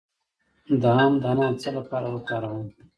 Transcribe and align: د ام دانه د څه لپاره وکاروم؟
د 0.81 0.83
ام 1.03 1.13
دانه 1.23 1.45
د 1.53 1.55
څه 1.61 1.69
لپاره 1.77 2.07
وکاروم؟ 2.15 2.65